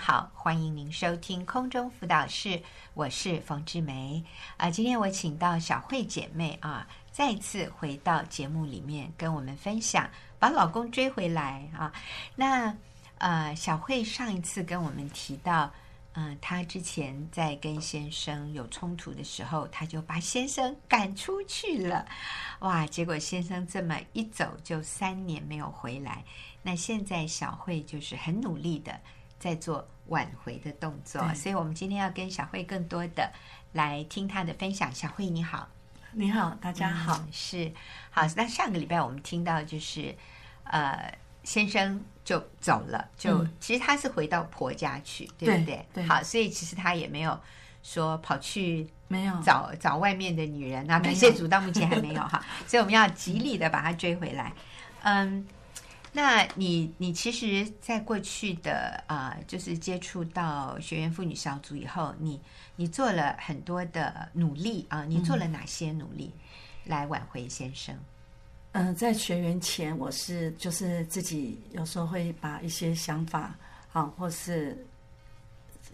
[0.00, 2.62] 好，欢迎您收听空中辅导室，
[2.94, 4.24] 我是冯志梅
[4.56, 4.70] 啊。
[4.70, 10.08] 今天我请到小慧姐妹啊，再次回到节目里面跟我们分享，
[10.38, 11.92] 把老公追回来啊。
[12.34, 12.74] 那
[13.18, 15.70] 呃，小慧上一次跟我们提到，
[16.14, 22.06] 嗯、她之前在跟先生有冲突的时候，她就把先生赶出去了，
[22.60, 22.86] 哇！
[22.86, 26.24] 结果先生这么一走就三年没有回来。
[26.62, 28.98] 那现在小慧就是很努力的。
[29.40, 33.32] 在做挽回的动作，所以我们今天要跟小慧更多的
[33.72, 34.92] 来听她的分享。
[34.92, 35.66] 小慧你好，
[36.12, 37.72] 你好，大家好，嗯、是
[38.10, 38.22] 好。
[38.36, 40.14] 那上个礼拜我们听到就是，
[40.64, 45.64] 呃，先生就走了，就、嗯、其实他是回到婆家去，对不对？
[45.64, 47.40] 对，对好，所以其实他也没有
[47.82, 51.00] 说跑去没有找找外面的女人啊。
[51.00, 54.52] 感谢主，到目前还没有哈，所以我们要极力的把他追回来。
[55.02, 55.48] 嗯。
[56.12, 62.40] 那你你其实，在过去的啊、就是接触到学员妇女小组以后，你
[62.74, 66.32] 你做了很多的努力啊，你做了哪些努力
[66.84, 67.96] 来挽回先生？
[68.72, 73.54] 嗯、在学员前，我是就是自己有时候会把一些想法
[73.92, 74.86] 啊，或是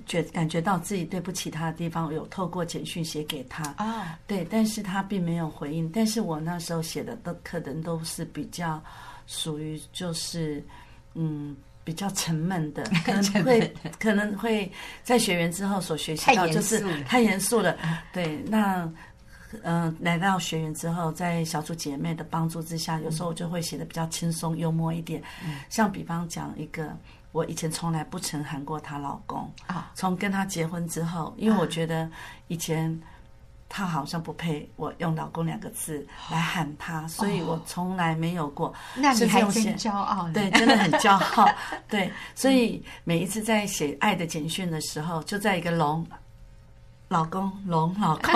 [0.04, 5.90] 觉感觉到自己对不起他的地方，有透过简讯写给他啊，哦、对，但是他并没有回应。
[5.90, 8.82] 但是我那时候写的都可能都是比较。
[9.28, 10.64] 属于就是，
[11.14, 14.70] 嗯，比较沉闷的， 可能会可能会
[15.02, 17.76] 在学员之后所学习到，就是太严肃了。
[18.12, 18.84] 对，那
[19.64, 25.20] 嗯、呃，来到学员之后，在小组姐妹的帮助之下，有时候我就会写的比较轻松幽默一点。
[25.44, 26.96] 嗯、像比方讲一个，
[27.36, 32.08] 我以前从来不曾喊过她老公啊，从跟她结婚之后，因为我觉得
[32.48, 33.00] 以前。
[33.68, 38.72] 她好像不配我用“老公”两个字来喊他，哦、所以我从来没有过。
[38.94, 41.48] 那你还真骄傲，对，真的很骄傲。
[41.90, 46.06] 对，所以每一次在写爱的简讯的时候，就在一个“龙”
[47.10, 48.32] 老公“龙”老公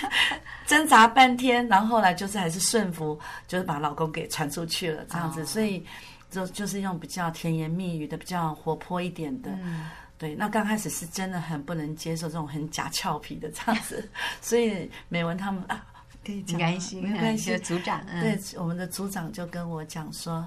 [0.68, 5.40] 挣扎半天，然后后来就是还是顺服，就是把老公给传出去了，这样子。
[5.40, 5.82] 哦、所以
[6.30, 9.50] 就就是用比较甜言蜜语的、比较活泼一点的。
[9.62, 9.86] 嗯
[10.18, 14.10] 对，那刚开始是真的很不能接受这种很假俏皮的这样子，
[14.42, 15.86] 所以美文他们啊，
[16.26, 17.56] 可以讲，没关系，没关系。
[17.58, 20.44] 组长，对，我们的组长就跟我讲说，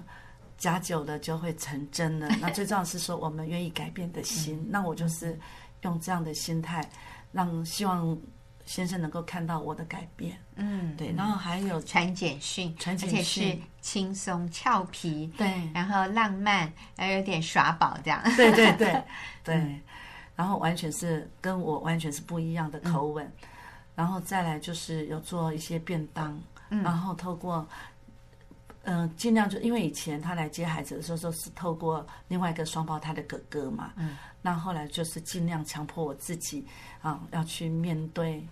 [0.57, 2.27] 假久了就会成真了。
[2.41, 4.61] 那最重要是说，我们愿意改变的心。
[4.69, 5.39] 那我就是
[5.83, 6.85] 用这样的心态，
[7.31, 8.17] 让希望。
[8.65, 19.03] 先生能够看到我的改变，嗯，对，然后还有传简讯，传简讯，而且是轻松俏皮，对，然后浪漫，还有点耍宝这样，对对对
[19.43, 19.81] 对，
[20.35, 23.47] 然后完全是跟我完全是不一样的口吻，嗯、
[23.95, 26.39] 然后再来就是有做一些便当，
[26.69, 27.67] 嗯、然后透过，
[28.83, 36.65] 嗯、呃，尽量就因为以前他来接孩子的时候，都是透过另外一个双胞胎的哥哥嘛，嗯，那后来就是尽量强迫我自己
[37.01, 38.45] 啊，要去面对。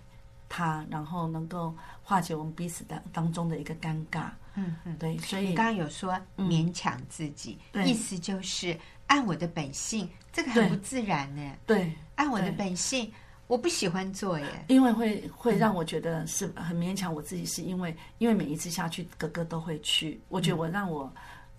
[0.52, 8.76] 他，然后能够化解我们彼此当当中的一个尴尬，嗯嗯，对，所以你刚刚有说勉强自己，嗯、意思就是
[9.06, 11.52] 按我的本性，这个很不自然呢。
[11.64, 13.12] 对，按我的本性，
[13.50, 21.12] 我不喜欢做耶，因为会会让我觉得是很勉强我自己，是因为因为每一次下去，哥哥都会去，我觉得我让我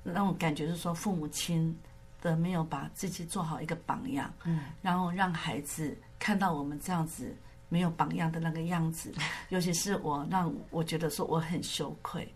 [0.04, 1.78] 让我感觉是说父母亲
[2.22, 7.36] 的没有把自己做好一个榜样，嗯，然后让孩子看到我们这样子。
[7.74, 9.14] 没有榜样的那个样子，
[9.48, 12.28] 尤其是我让我觉得说我很羞愧，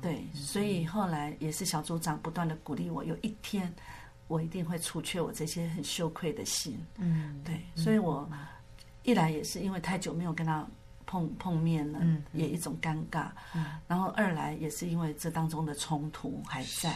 [0.00, 3.70] 对，所以后来也是小组长不断的鼓励我，有一天
[4.26, 8.26] 我一定会除却我这些很羞愧的心，嗯，对，所以我
[9.10, 10.66] 一来也是因为太久没有跟他
[11.04, 16.90] 碰碰面了，嗯，也一种尴尬，嗯，然后二来也是因为这当中的冲突还在，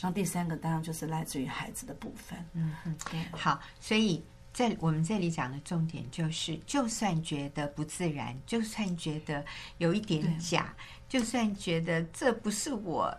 [0.00, 4.22] 然后第三个当然就是来自于孩子的部分，嗯嗯，对，好，所以。
[4.54, 9.44] 在我们这里讲的重点就是，就算觉得不自然，就算觉得
[9.78, 10.72] 有一点假，
[11.08, 13.12] 就算觉得这不是我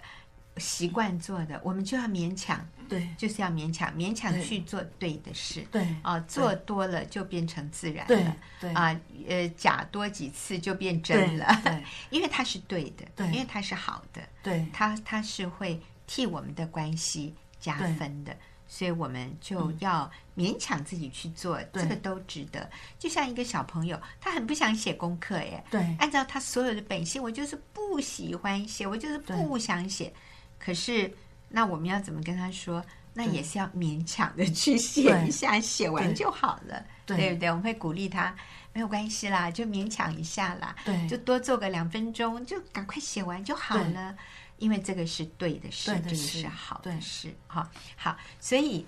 [0.58, 18.36] 习惯做的，我们就要勉强，对，就是要勉强，勉强去做对的事，对啊，做多了就变成自然了，对啊，呃，假多几次就变真了，对，对 因为它是对的，对，因为它是好的，对，它它是会替我们的关系加分的。
[18.68, 22.68] 所以我们就要勉强自己去做，嗯、这个都值得。
[22.98, 30.12] 就像一个小朋友，他很不想写功课耶，对，按照他所有的本性，我就是不喜欢写，我就是不想写。
[30.60, 31.14] 对可是，
[31.50, 32.84] 那我们要怎么跟他说？
[33.18, 37.34] 那也是要勉强的去写一下，写完就好了，对，对。
[37.34, 37.50] 不对？
[37.50, 38.36] 我们会鼓励他，
[38.74, 44.16] 没有关系啦，就勉强一下啦，对，就多做个两分钟，就赶快写完就好了。
[44.58, 48.86] 因为这个是对的事，这个是好的事，好，好，所以，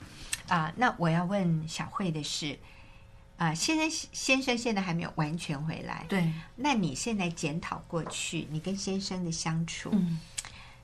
[0.48, 2.58] 啊，那我要问小慧的是，
[3.38, 10.20] 啊，现在先生现在还没有完全回来，对，那你现在检讨过去你跟先生的相处，嗯，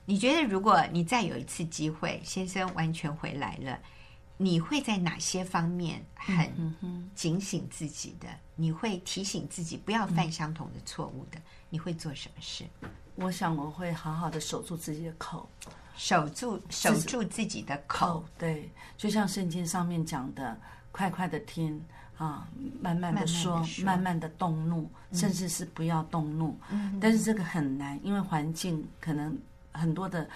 [0.06, 3.78] 你觉得如果你再有一次机会，先生完全回来了，
[4.36, 6.52] 你会在哪些方面很
[7.14, 8.28] 警醒自己的？
[8.56, 11.38] 你会提醒自己不要犯相同的错误的？
[11.70, 12.64] 你会做什么事？
[13.16, 15.48] 我想我会好好的守住自己的口。
[15.96, 20.58] 守住守住自己的口，口，对，就像圣经上面讲的，
[20.90, 21.80] 快快的听
[22.18, 22.48] 啊，
[22.80, 26.58] 慢慢的说，慢慢的说，慢慢的动怒，嗯，甚至是不要动怒。
[26.68, 29.38] 嗯，但是这个很难，因为环境可能
[29.74, 30.26] 很多的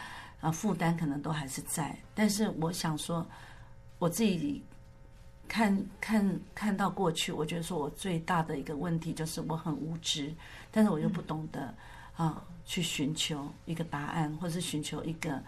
[0.41, 1.97] 啊负担可能都还是在。
[2.15, 3.27] 但是我想说，
[3.99, 4.63] 我自己
[5.49, 10.35] 看看看到过去，我觉得说我最大的一个问题就是我很无知，
[10.71, 11.63] 但是我又不懂得。
[11.63, 11.75] 嗯
[12.19, 15.41] 啊，去寻求一个答案，或者是寻求一个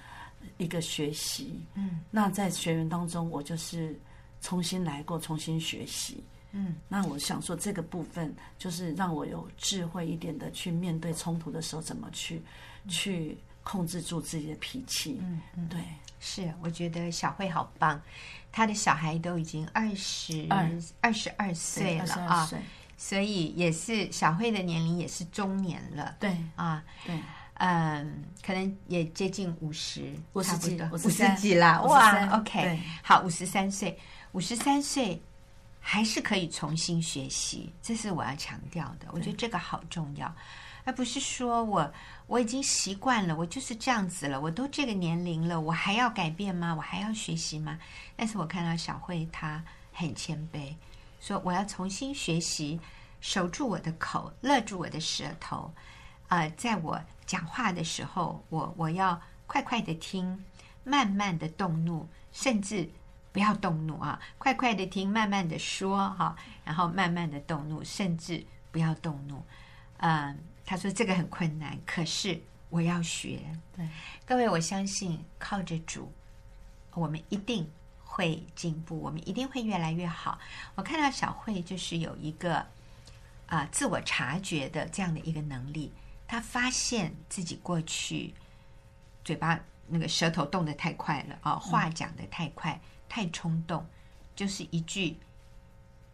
[0.56, 1.60] 一个学习。
[1.74, 3.98] 嗯，那在学员当中，我就是
[4.40, 6.22] 重新来过，重新学习。
[6.52, 12.40] 嗯，那我想说，这个部分就是让我有智慧一点的去面对冲突的时候，怎么去、
[12.84, 13.36] 嗯、去
[13.70, 15.18] 控制住自己的脾气。
[15.22, 15.80] 嗯嗯，对，
[16.18, 18.00] 是，我觉得小慧好棒，
[18.50, 20.68] 她的小孩都已经二十二。
[21.00, 22.50] 二十二岁了啊。
[22.96, 27.18] 所以也是小慧的年龄也是中年了，对啊，对，
[27.54, 33.98] 嗯，可能也接近五十，五十几，五十几啦，哇，OK，好，五十三岁，
[34.32, 35.18] 五十三岁
[35.80, 39.06] 还是可以重新学习，这是我要强调的。
[39.12, 40.30] 我觉得这个好重要，
[40.90, 41.92] 而不是说我
[42.26, 46.74] 我已经习惯了，我就是这样子了，我都这个年龄了，我还要改变吗？
[46.74, 47.78] 我还要学习吗？
[48.16, 50.74] 但是我看到小慧她很谦卑。
[51.20, 52.80] 说我要重新学习，
[53.20, 55.72] 守住我的口，勒住我的舌头，
[56.26, 60.44] 呃，在我讲话的时候，我我要快快的听，
[60.82, 62.90] 慢慢的动怒，甚至
[63.30, 66.34] 不要动怒啊，快快的听，慢慢的说哈，
[66.64, 69.40] 然后慢慢的动怒，甚至不要动怒。
[70.02, 70.38] 嗯、
[70.70, 73.40] 他说这个很困难，可是我要学。
[73.76, 73.88] 对，
[74.24, 76.12] 各位，我相信靠着主，
[76.94, 77.68] 我们一定。
[78.12, 80.36] 会进步，我们一定会越来越好。
[80.74, 82.56] 我看到小慧就是有一个
[83.46, 85.92] 啊、呃、自我察觉的这样的一个能力，
[86.26, 88.34] 她发现自己过去
[89.24, 93.86] 嘴巴那个舌头动得太快了啊、哦，话讲得太快，嗯、太冲动，
[94.34, 95.16] 就是一句“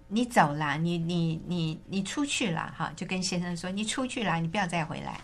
[0.08, 5.20] 你走了，你你你你出去了”哈，就跟先生说“你出去了，你不要再回来”，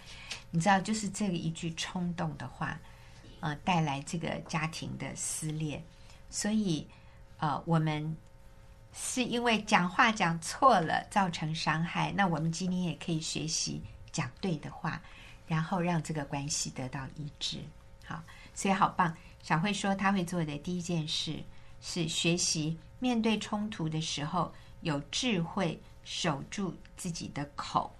[0.50, 2.78] 你知道，就是这个一句冲动的话，
[3.40, 5.82] 呃，带来这个家庭的撕裂。
[6.28, 6.86] 所以，
[7.38, 8.16] 呃，我们
[8.92, 13.80] 是因为讲话讲错了造成伤害，那我们今天也可以学习
[14.10, 15.00] 讲对的话，
[15.46, 17.58] 然后让这个关系得到医治。
[18.04, 18.22] 好，
[18.54, 19.16] 所以好棒。
[19.42, 21.42] 小慧说，她会做的第一件事
[21.80, 24.52] 是学习面对冲突的时候
[24.82, 27.92] 有智慧守住自己的口，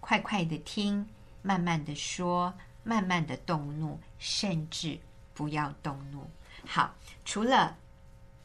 [0.00, 1.06] 快快的听，
[1.42, 2.52] 慢慢的说，
[2.82, 4.98] 慢慢的动怒，甚至
[5.34, 6.28] 不要动怒。
[6.64, 6.94] 好，
[7.24, 7.76] 除了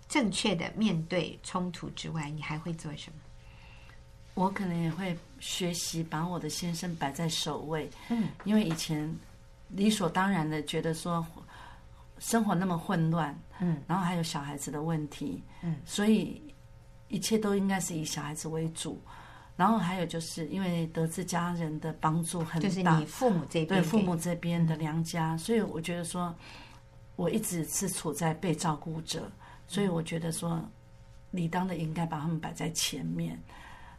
[0.08, 3.18] 正确的面对冲突之外，你还会做什么？
[4.34, 7.90] 我可能也会学习把我的先生摆在首位。
[8.10, 9.14] 嗯，因为以前
[9.70, 11.26] 理所当然的觉得说
[12.20, 16.42] 生活那么混乱，嗯，然后还有小孩子的问题，嗯，所以
[17.08, 19.02] 一切都应该是以小孩子为主。
[19.56, 26.34] 然后还有就是因为得知家人的帮助很大，就是你父母这边，对父母这边的娘家，嗯，所以我觉得说。
[27.18, 29.32] 我一直是处在被照顾者，
[29.70, 30.62] 所以我觉得说，
[31.32, 33.42] 理当的应该把他们摆在前面。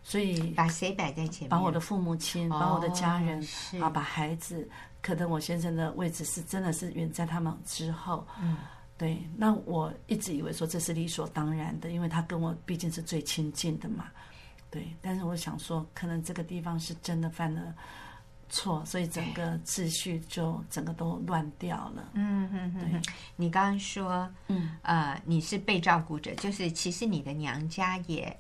[0.02, 1.48] 所以把谁摆在前面？
[1.48, 3.42] 把我的父母亲，把我的家人，
[3.80, 4.68] 啊，把孩子。
[5.00, 8.26] 可能我先生的位置是真的是远在他们之后。
[8.38, 8.58] 嗯，
[8.98, 9.18] 对。
[9.36, 14.06] 那我一直以为说这是理所当然的，因为他跟我毕竟是最亲近的嘛。
[14.70, 14.88] 对。
[15.00, 17.74] 但是我想说，可能这个地方是真的犯了。
[18.48, 22.10] 错，所以整个秩序就整个都乱掉了。
[22.12, 23.02] 嗯哼哼哼，
[23.34, 28.38] 你刚刚说，嗯呃，你是被照顾者，就是其实你的娘家也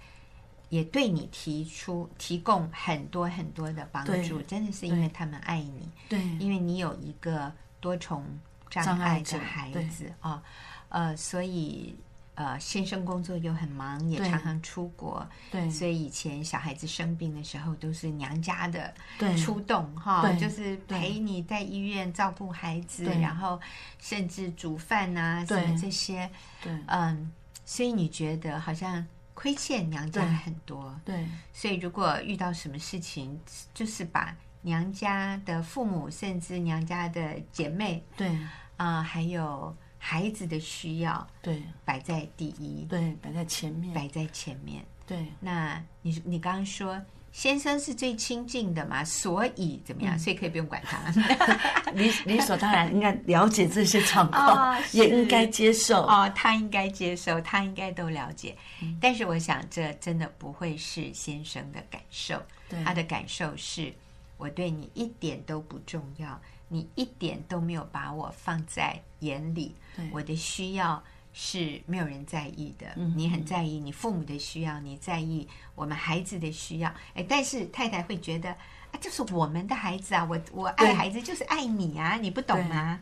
[0.68, 5.90] 也对你提出提供很多很多的帮助，真的是因为他们爱你。
[6.08, 8.24] 对，因为你有一个多重
[8.70, 10.42] 障碍的孩子啊，
[10.88, 11.96] 呃，所以。
[12.36, 18.92] 呃，先生工作又很忙，也常常出国，对，所以以前小孩子生病的时候，都是娘家的
[19.38, 23.58] 出动哈，就是陪你在医院照顾孩子，然后
[23.98, 26.30] 甚至煮饭啊什么这些，
[26.62, 27.32] 对，嗯，
[27.64, 33.40] 所以你觉得好像亏欠娘家很多，对，对，所以如果遇到什么事情，
[33.72, 38.28] 就是把娘家的父母，甚至娘家的姐妹，对，
[38.76, 39.74] 啊、呃，还有。
[39.98, 41.60] 孩子的需要对。
[41.84, 44.84] 摆在第一，对摆在前面，摆在前面。
[45.04, 50.14] 对，那你你刚刚说先生是最亲近的嘛，所以怎么样？
[50.14, 51.10] 嗯、所以可以不用管他，
[51.90, 56.02] 理理所当然应该了解这些状况，哦、也应该接受。
[56.06, 58.56] 哦，他应该接受，他应该都了解。
[58.82, 62.84] 嗯、但是我想，这真的不会是先生的感受，对。
[62.84, 63.92] 他的感受是
[64.36, 66.40] 我对你一点都不重要。
[66.68, 71.00] 你一点都没有把我放在眼里，对我的需要
[71.32, 72.88] 是没有人在意的。
[72.96, 76.92] 嗯、你很在意你父母的需要，你在意我们孩子的需要。
[77.14, 82.98] 哎，但是太太会觉得啊，就是我们的孩子啊，我我爱孩子就是爱你啊，你不懂吗？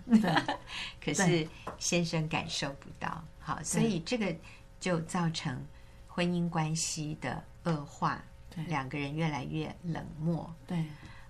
[1.03, 1.49] 可是
[1.79, 4.37] 先生感受不到，好，所以这个
[4.79, 5.67] 就造成
[6.07, 8.23] 婚姻关系的恶化，
[8.67, 10.55] 两个人越来越冷漠。
[10.67, 10.85] 对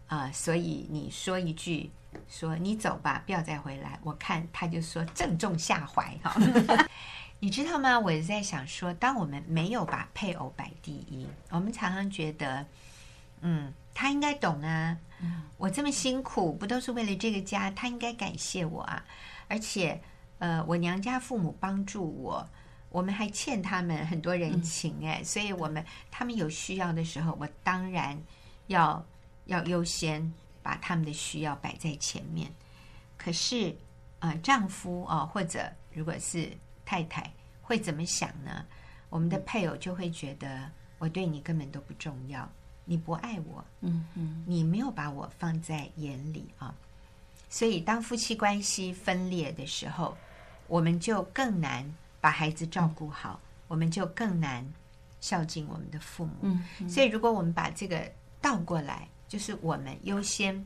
[0.06, 1.90] 啊、所以你说一句。
[2.28, 3.98] 说你走吧，不要再回来。
[4.04, 6.32] 我看他就说正中下怀哈，
[7.40, 7.98] 你知道吗？
[7.98, 12.64] 我也在想说，当我们没有把配偶摆第一，我们常常觉得，
[13.40, 14.96] 嗯，他应该懂啊，
[15.58, 19.04] 我这么辛苦不都是为了这个家，他应该感谢我啊。
[19.48, 20.00] 而且，
[20.38, 22.48] 呃，我娘家父母帮助我，
[22.90, 28.16] 我们还欠他们很多人情哎，所以我们他们有需要的时候，我当然
[28.68, 29.04] 要
[29.46, 30.32] 要优先。
[30.64, 32.50] 把他们的需要摆在前面，
[33.18, 33.76] 可是，
[34.20, 36.50] 呃，丈夫啊、哦，或者如果是
[36.86, 38.64] 太太，会怎么想呢？
[39.10, 42.50] 我们的配偶就会觉得我对你根本都不重要，
[42.86, 46.74] 你不爱我，嗯嗯，你没有把我放在眼里啊。
[47.50, 50.16] 所以，当夫妻关系分裂的时候，
[50.66, 54.66] 我们就更难把孩子照顾好，我们就更难
[55.20, 56.32] 孝敬我们的父母。
[56.40, 58.10] 嗯嗯，所以，如果我们把这个
[58.40, 59.06] 倒过来。
[59.28, 60.64] 就是我们优先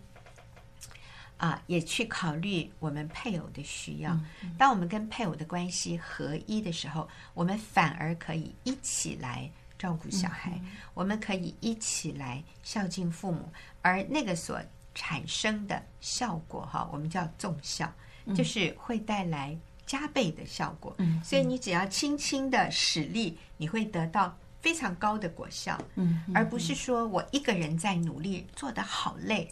[1.37, 4.19] 啊，也去考虑我们配偶的需要。
[4.59, 10.61] 当我们跟配偶的关系合一的时候，我们反而可以一起来照顾小孩，
[10.95, 13.49] 我们可以一起来孝敬父母，
[13.83, 14.61] 而那个所
[14.95, 17.89] 产生的效果，哈，我们叫纵效，
[18.35, 20.97] 就是会带来加倍的效果。
[21.23, 24.37] 所以你只要轻轻的使力，你会得到。
[24.61, 29.49] 非常高的果效，嗯，而不是说我一个人在努力做得好累，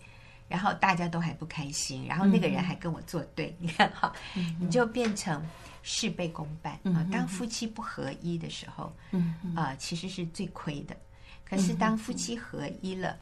[0.49, 4.13] 然后大家都还不开心，然后那个人还跟我作对， 你看哈，
[4.59, 5.41] 你就变成
[5.83, 7.07] 事倍功半啊。
[7.13, 10.97] 当夫妻不合一的时候，嗯啊，其实是最亏的。
[11.45, 13.17] 可是当夫妻合一了，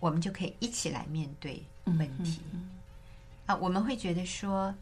[0.00, 2.42] 我们就可以一起来面对问题
[3.46, 3.54] 啊。
[3.54, 4.74] 我们会觉得说。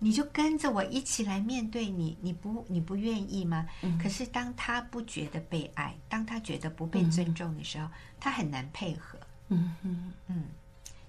[0.00, 3.66] 你就跟着我一起来面对你，你不你不愿意吗？
[3.82, 7.90] 嗯、可是当他不觉得被爱，当他觉得不被尊重的时候，嗯、
[8.20, 9.18] 他很难配合。
[9.48, 10.44] 嗯嗯嗯，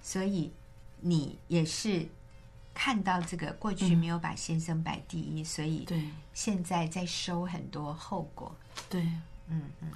[0.02, 0.52] 所以
[1.00, 2.08] 你也是
[2.74, 8.56] 看到这个过去没有把先生摆第一，嗯、所以对现在在收很多后果。
[8.90, 9.02] 对，
[9.50, 9.92] 嗯嗯，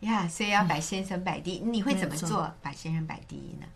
[0.00, 3.66] 呀、yeah，所以要把先生摆第你会怎么做把先生摆第一呢？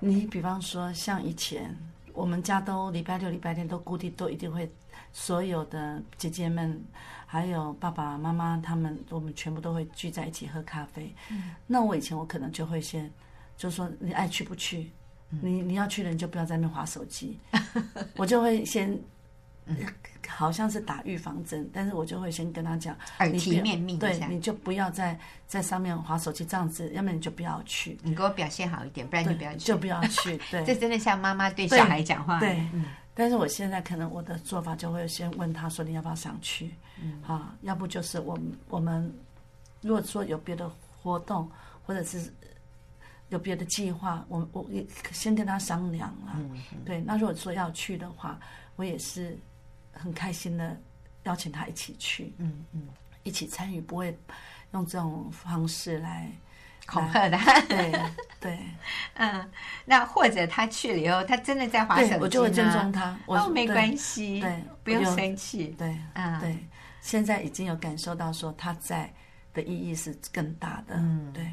[0.00, 1.74] 你比方说像以前。
[2.16, 4.68] 我们家都礼拜六、礼拜天都固定，都一定会
[5.12, 6.82] 所有的姐姐们，
[7.26, 11.14] 还有爸爸妈妈他们，我们全部都会聚在一起喝咖啡。
[11.30, 13.12] 嗯，那我以前我可能就会先，
[13.56, 14.90] 就说你爱去不去，
[15.30, 17.38] 嗯、你你要去的你就不要在那边滑手机，
[18.16, 18.98] 我就会先。
[20.28, 30.40] 好像是打预防针，但是我就会先跟他讲，耳提面命，对，你就不要在在上面划手机这样子，要么你就不要去，你给我表现好一点，不然就不要去，就不要去。
[30.50, 32.38] 对， 这真的像妈妈对小孩讲话。
[32.40, 32.60] 对，
[33.14, 36.70] 但是我现在可能我的做法就会先问他说，你要不要上去？
[37.02, 39.12] 嗯，啊，要不就是我们我们
[39.80, 40.70] 如果说有别的
[41.02, 41.50] 活动，
[41.84, 42.32] 或者是
[43.30, 46.32] 有别的计划，我我也先跟他商量了。
[46.36, 48.38] 嗯，对，那如果说要去的话，
[48.76, 49.38] 我也是。
[49.98, 50.80] 很开心的
[51.24, 52.88] 邀请他一起去，嗯嗯，
[53.22, 54.16] 一起参与，不会
[54.72, 56.30] 用这种方式来
[56.86, 57.60] 恐吓他。
[57.62, 57.92] 对
[58.40, 58.58] 对，
[59.14, 59.50] 嗯，
[59.84, 63.18] 那或者他去了以后，他真的在滑手机，我就会尊重他。
[63.26, 65.74] 哦，没关系，对，不用生气。
[65.78, 66.56] 对，嗯，对，
[67.00, 69.12] 现在已经有感受到说他在
[69.52, 71.46] 的意义是更大的，嗯，对。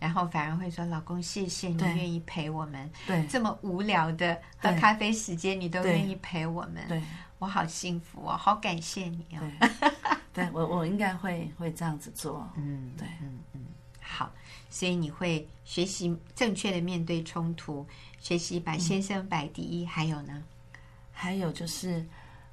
[0.00, 7.00] 然后反而会说：“老公，谢谢你愿意陪我们，对，这么无聊的喝咖啡时间，你都愿意陪我们，对。”
[7.42, 9.40] 我好幸福哦，好感谢你哦。
[10.32, 12.48] 对， 对我我应该会会这样子做。
[12.54, 13.60] 嗯，对，嗯嗯，
[14.00, 14.30] 好，
[14.70, 17.84] 所以你会学习正确的面对冲突，
[18.20, 19.84] 学习把先生摆第一。
[19.84, 20.40] 嗯、还有呢？
[21.10, 21.98] 还有就是，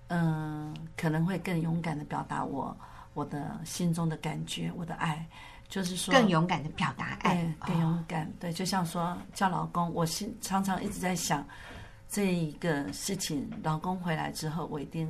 [0.08, 2.76] 嗯、呃，可能会更勇敢的表达我
[3.14, 5.24] 我的心中的感觉，我的爱，
[5.68, 8.26] 就是说更勇敢的表达爱，更勇敢。
[8.26, 11.46] 哦、对，就像说叫老公，我心常常一直在想。
[12.10, 15.08] 这一个事情，老公回来之后，我一定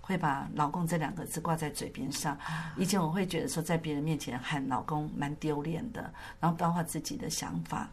[0.00, 2.36] 会把“老公”这两个字挂在嘴边上。
[2.76, 7.88] 以前我会觉得说，在别人面前喊老公蛮丢脸的，然后包括自己的想法，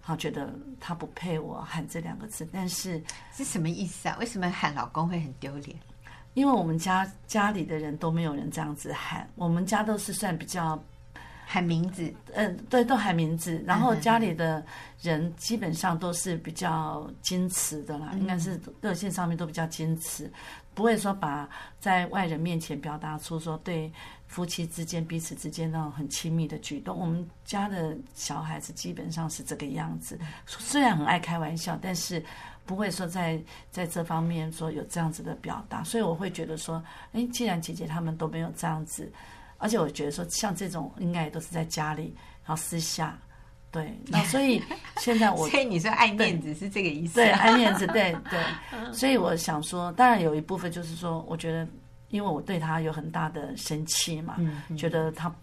[0.00, 2.46] 好觉得他不配我喊这两个字。
[2.52, 3.00] 但是
[3.32, 4.16] 是什么意思啊？
[4.18, 5.78] 为什么喊老公会很丢脸？
[6.34, 10.82] 因为我们家家里的人都没有人这样子喊，我们家都是算比较
[11.52, 13.62] 喊名字，嗯，对，都喊名字。
[13.66, 14.64] 然后家里的
[15.02, 20.32] 人基本上都是比较矜持的啦，嗯、应该是个性上面都比较矜持，
[20.72, 21.46] 不会说把
[21.78, 23.92] 在外人面前表达出说对
[24.26, 26.98] 夫妻之间彼此之间那种很亲密的举动。
[26.98, 32.24] 我们家的小孩子基本上是这个样子，虽然很爱开玩笑，但是。
[32.64, 33.42] 不会说在
[33.72, 36.80] 在这方面说有这样子的表达，所以我会觉得说，
[37.10, 39.10] 哎，既然姐姐他们都没有这样子，
[39.62, 42.14] 而且我觉得说像这种应该也都是在家里，
[42.44, 43.16] 然后私下，
[43.70, 44.62] 对， 那所以
[44.98, 48.40] 现在我，所以你说爱面子是这个意思，对，爱面子，对对，
[48.92, 51.66] 所以我想说，当然有一部分就是说，我觉得
[52.10, 55.34] 因为我对他有很大的生气嘛，嗯嗯、觉得他，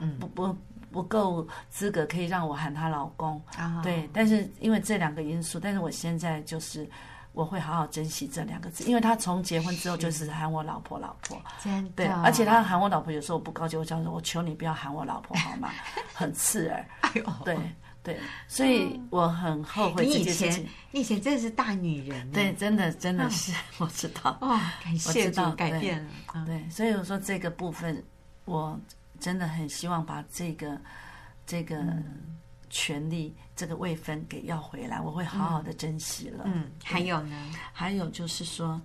[0.00, 0.56] 嗯，不不。
[0.92, 3.82] 不够资格可以让我喊他老公，oh.
[3.82, 6.86] 对，但是因为这两个因素，但是我现在就是
[7.32, 15.70] 我会好好珍惜这两个字，因为他从结婚之后就是喊我老婆老婆，真的，对，而且他喊我老婆有时候我不高兴，我讲说，我求你不要喊我老婆好吗？
[16.14, 17.58] 很刺耳，哎呦，对
[18.02, 20.50] 对，所以我很后悔这件事情。
[20.50, 28.02] 你以前，你以前真的是大女人，对，真的真的是， 我知道，哦，感谢主改变了，对，所以我说这个部分
[28.44, 28.78] 我。
[29.20, 30.76] 真的很希望把这个
[31.46, 31.80] 这个
[32.68, 36.44] 权利、嗯、这个位分给要回来，我会好好的珍惜了。
[36.46, 37.36] 嗯，还有呢？
[37.72, 38.80] 还有就是说，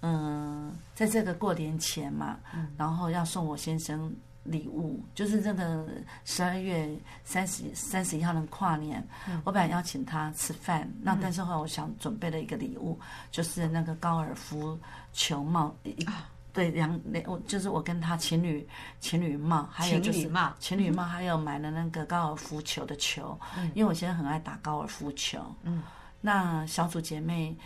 [0.00, 4.14] 嗯、呃，在这个过年前嘛，嗯、然后要送我先生
[4.44, 5.86] 礼物，就是这个
[6.24, 12.98] 十二月三十三十一号的跨年，嗯、我本来邀请他吃饭，嗯、那但是后来我想准备了一个礼物，
[13.30, 14.78] 就是那个高尔夫
[15.12, 15.74] 球帽。
[16.06, 18.68] 啊对，两两我就是我跟他情侣
[19.00, 25.42] 情侣帽，还有就是情侣帽，情侣帽还有买了那个高尔夫球的球，嗯、因为我现在很爱打高尔夫球。
[25.62, 25.82] 嗯，
[26.20, 27.56] 那小组姐妹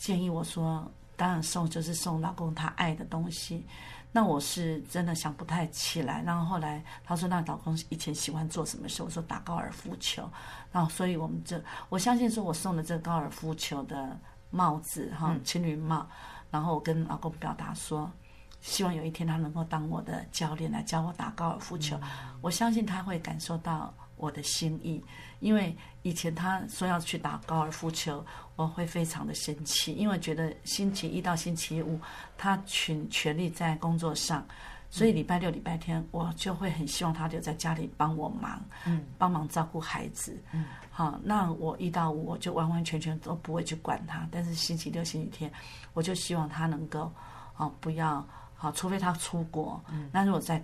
[0.00, 0.84] 建议我说，
[1.16, 3.64] 当然送就是送老公他爱的东西。
[4.10, 6.20] 那我是真的想不太起来。
[6.24, 9.00] 然后后来他说，那老公以前喜欢做什么事？
[9.04, 10.28] 我说打高尔夫球。
[10.72, 14.18] 然后所以我们这我相信说，我送的这个高尔夫球的
[14.50, 16.04] 帽子哈，情侣帽，
[16.50, 18.10] 然后我跟老公表达说。
[18.64, 22.08] 希望有一天他能够当我的教练来教我打高尔夫球，嗯、
[22.40, 25.04] 我相信他会感受到我的心意。
[25.40, 28.24] 因为以前他说要去打高尔夫球，
[28.56, 32.00] 我会非常的生气，因为觉得星期一到星期五
[32.38, 34.42] 他全全力在工作上，
[34.88, 45.52] 所以礼拜六、礼拜天我就会很希望他留在家里帮我忙，嗯，帮忙照顾孩子，嗯，好，那我一到五我就完完全全都不会去管他，但是星期六、星期天
[45.92, 47.12] 我就希望他能够，
[47.58, 48.26] 哦，不要。
[48.56, 50.62] 好，除非他出国，嗯，那如果在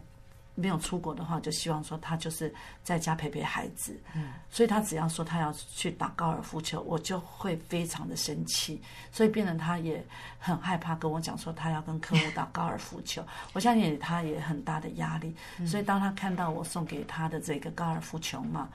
[0.57, 10.05] 没有出国的话，就希望说他就是在家陪陪孩子，嗯，所以他只要说他要去打高尔夫球，我就会非常的生气，所以变成他也
[10.39, 13.25] 很害怕跟我讲说他要跟客户打高尔夫球，
[13.55, 15.35] 我相信他也很大的压力，
[15.67, 18.69] 所以当他看到我送给他的这个高尔夫球嘛，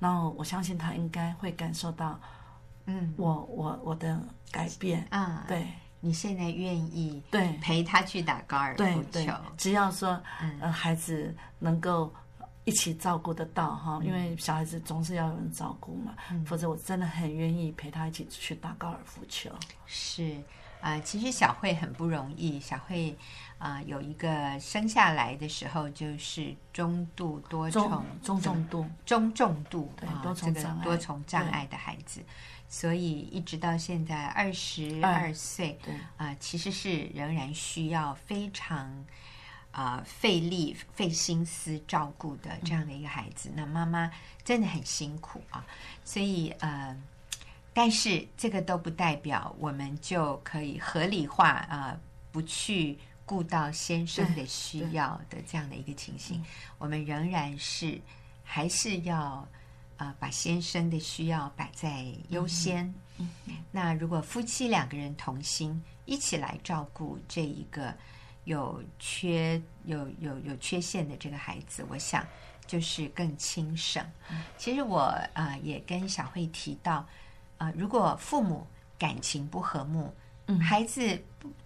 [0.00, 2.20] 然后我相信他应该会感受到，
[2.86, 4.20] 嗯，我我我的
[4.50, 5.66] 改变啊，对。
[6.04, 9.02] 你现在愿意对陪他去打高尔夫球？
[9.12, 10.20] 对对，只要说，
[10.60, 12.12] 呃，孩子能够
[12.64, 19.48] 一起照顾得到哈，嗯、因为小孩子总是要有人照顾嘛，嗯、否则我真的很愿意陪他一起去打高尔夫球。
[19.86, 20.34] 是
[20.80, 22.58] 啊、呃，其实小慧很不容易。
[22.58, 23.16] 小慧
[23.58, 32.20] 啊、呃，有一个生下来的时候就是中度多重中重度中重度对多重障碍多重障碍的孩子。
[32.74, 38.88] 所以一直到现在二十二岁，对啊、呃，其实是仍然需要非常
[39.72, 43.50] 啊、呃、费力、费心思照顾的这样的一个孩子。
[43.50, 44.10] 嗯、那妈妈
[44.42, 45.62] 真的很辛苦啊，
[46.02, 46.96] 所以呃，
[47.74, 52.00] 但是这个都不代表我们就可以合理化啊、呃，
[52.32, 56.42] 不去顾到先生的需要的这样的一个情形。
[56.78, 58.00] 我们仍然是
[58.42, 59.46] 还是要。
[60.02, 62.92] 啊，把先生的需要摆在优先。
[63.70, 67.94] 那如果夫妻两个人同心，一起来照顾这一个
[68.42, 72.26] 有缺、有有有缺陷的这个孩子，我想
[72.66, 74.04] 就是更轻省。
[74.28, 75.02] 嗯、其实我
[75.34, 76.94] 啊、呃、也跟小慧提到，
[77.58, 78.66] 啊、呃，如果父母
[78.98, 80.12] 感情不和睦，
[80.46, 81.22] 嗯、孩子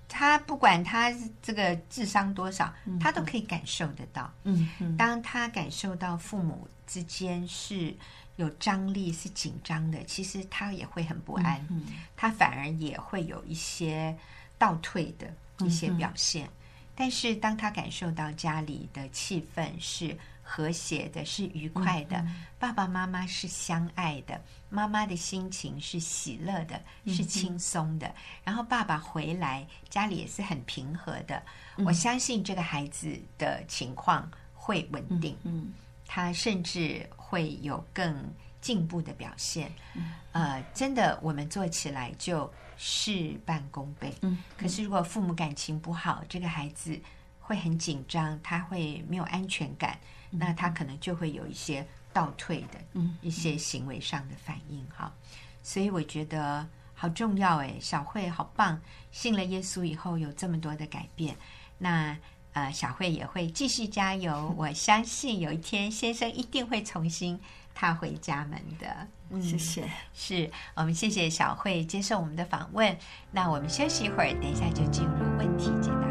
[0.07, 4.31] 他不管他这个智商多少，嗯、他都可以感受得到。
[4.45, 7.97] 嗯，嗯，当他感受到父母之间是。
[8.37, 14.17] 有张力、是紧张的，其实他也会很不安，嗯嗯、他反而也会有一些
[14.59, 15.27] 倒退的
[15.67, 16.49] 一些表现。
[16.95, 22.25] 但是当他感受到家里的气氛是和谐的、是愉快的，
[22.59, 31.43] 爸爸妈妈是相爱的，妈妈的心情是喜乐的、是轻松的，然后爸爸回来家里也是很平和的。
[31.77, 35.37] 嗯、我相信这个孩子的情况会稳定。
[35.45, 35.73] 嗯。
[36.07, 44.15] 嗯他甚至会有更进步的表现，嗯、呃，真的，我们做起来就事半功倍。
[44.23, 46.99] 嗯，可是如果父母感情不好，这个孩子
[47.41, 49.99] 会很紧张，他会没有安全感，
[50.31, 54.87] 嗯、那他可能就会有一些倒退的，嗯，一些行为上的反应。
[54.97, 55.31] 哈、嗯，
[55.63, 61.37] 所以我觉得好重要哎，小慧好棒，信了耶稣以后有这么多的改变，
[61.79, 62.17] 那。
[62.57, 64.33] 呃，小慧也会继续加油。
[64.57, 67.39] 我相信有一天先生一定会重新
[67.75, 69.07] 踏回家门的。
[69.29, 69.91] 嗯，谢谢。
[70.15, 72.97] 是我们谢谢小慧接受我们的访问。
[73.31, 76.06] 那我们休息一会儿，等一下就进入问题解答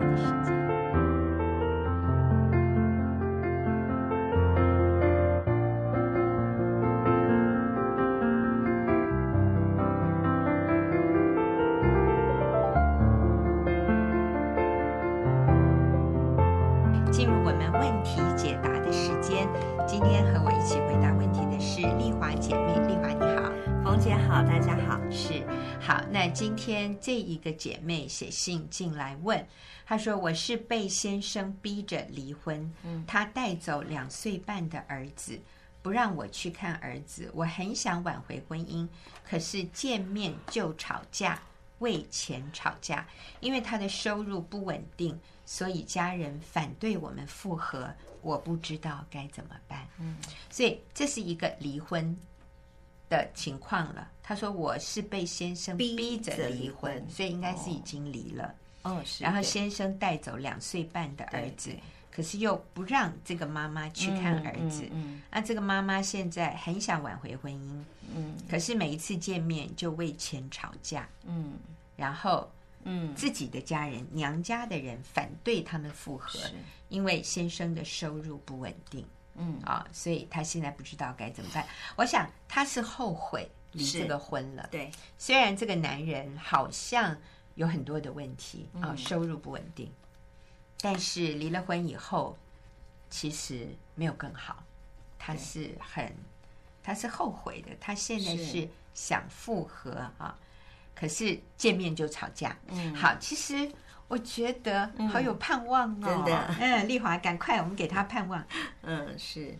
[19.88, 23.52] 今天和我一起回答问题的是丽华姐妹，丽华你好，
[23.84, 25.46] 冯姐好，大家好，是
[25.80, 26.04] 好。
[26.12, 29.48] 那今天这一个姐妹写信进来问，
[29.86, 32.72] 她说：“我是被先生逼着离婚，
[33.08, 35.40] 他带走两岁半的儿子，
[35.82, 37.32] 不让我去看儿子。
[37.34, 38.88] 我很想挽回婚姻，
[39.24, 41.40] 可是见面就吵架，
[41.80, 43.08] 为钱吵架。
[43.40, 47.94] 因为他的收入不稳定，所以家人反对我们复合。
[48.22, 49.88] 我不知道该怎么办。
[50.00, 50.18] 嗯，
[50.50, 52.18] 所以这是一个离婚。”
[53.08, 58.52] 的情况了，他说我是被先生逼着离婚，所以应该是已经离了。
[58.82, 59.24] 哦，是。
[59.24, 61.72] 然后先生带走两岁半的儿子，
[62.12, 64.90] 可是又不让这个妈妈去看儿子。
[64.92, 67.84] 嗯，那这个妈妈现在很想挽回婚姻，
[68.16, 71.54] 嗯，可是每一次见面就为钱吵架，嗯，
[71.96, 72.52] 然后
[72.86, 76.40] 嗯，自己的家人娘家的人反对他们复合，
[76.88, 79.06] 因为先生的收入不稳定。
[79.38, 81.68] 嗯啊，所以他现在不知道该怎么办。
[81.98, 84.66] 我想他是后悔离这个婚了。
[84.72, 87.18] 对，虽然这个男人好像
[87.56, 89.92] 有很多的问题啊，嗯、收入不稳定，
[90.80, 92.38] 但是离了婚以后，
[93.10, 94.64] 其实没有更好。
[95.20, 96.16] 他是很，
[96.82, 97.72] 他是后悔的。
[97.82, 100.55] 他现在是想复合啊，是
[100.96, 102.58] 可是见面就吵架。
[102.70, 103.70] 嗯，好，其实。
[104.08, 106.56] 我觉得好有盼望哦，嗯、真的。
[106.60, 108.46] 嗯，丽华，赶快，我们给他盼望。
[108.84, 109.58] 嗯，是，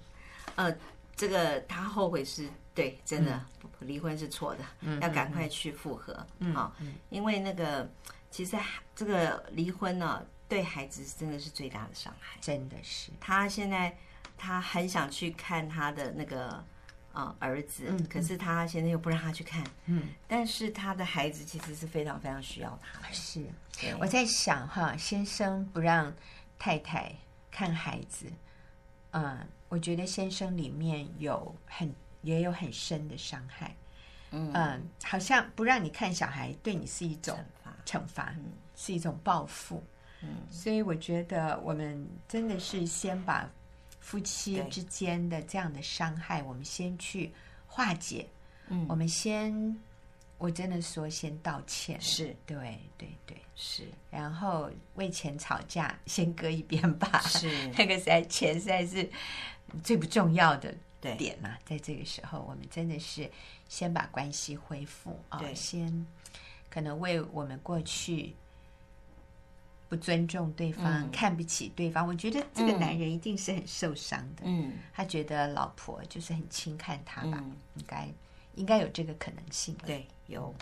[0.54, 0.72] 呃，
[1.16, 6.16] 这个他后悔是对，真的，嗯、离婚是错的，嗯、要赶快去复合。
[6.38, 6.72] 嗯，好，
[7.10, 7.90] 因为那个
[8.30, 8.56] 其实
[8.96, 13.12] 这个离婚呢，对孩子真的是最大的伤害，真的是。
[13.20, 13.98] 他现在
[14.38, 16.64] 他很想去看他的那个。
[17.16, 23.02] 啊，儿子，嗯，可是他现在又不让他去看，嗯，但是他的孩子其实是非常非常需要他。
[23.14, 23.46] 是，
[24.00, 26.14] 我在想哈，先生不让
[26.60, 27.10] 太太
[27.50, 28.26] 看孩子，
[29.12, 31.90] 嗯，我觉得先生里面有很
[32.22, 33.74] 也有很深的伤害，
[34.32, 39.82] 嗯，嗯，好像不让你看小孩，对你是一种惩罚，惩罚，嗯，是一种报复，
[40.22, 43.50] 嗯，所以我觉得我们真的是先把。
[44.06, 47.34] 夫妻之间的这样的伤害，我们先去
[47.66, 48.28] 化解。
[48.68, 49.76] 嗯，我们先，
[50.38, 52.00] 我真的说先道歉。
[52.00, 53.88] 是，对，对，对，是。
[54.12, 57.20] 然后为钱吵架，先搁一边吧。
[57.22, 59.10] 是， 那个实在钱实在是
[59.84, 60.72] 最不重要的
[61.18, 61.58] 点嘛。
[61.66, 63.28] 对在这个时候，我们真的是
[63.68, 66.06] 先把关系恢复啊，对先
[66.70, 68.36] 可能为我们过去。
[69.88, 74.44] 不尊重对方，嗯、看不起对方，我觉得这个男人一定是很受伤的。
[74.44, 77.38] 嗯，他觉得老婆就是很轻看他吧？
[77.42, 78.10] 嗯、应该
[78.56, 79.76] 应该有这个可能性。
[79.86, 80.54] 对，有。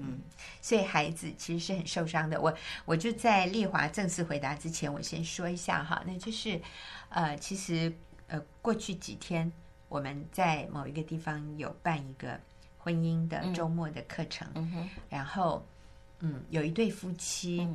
[0.00, 0.20] 嗯，
[0.62, 2.40] 所以孩子其实是很受伤的。
[2.40, 6.60] 我我就在丽华正式回答之前，我先说一下哈，那就是
[7.08, 7.92] 呃，其实
[8.28, 9.52] 呃，过去几天
[9.88, 12.38] 我们在某一个地方有办一个
[12.78, 14.46] 婚姻的周末的课程，
[15.08, 15.66] 然后
[16.20, 17.68] 嗯，有一对夫妻。